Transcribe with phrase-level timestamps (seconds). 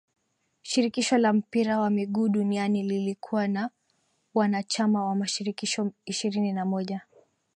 [0.61, 3.69] shirikisho la mpira wa miguu duniani lilikuwa na
[4.35, 7.01] uanachama wa mashirikisho ishirini na moja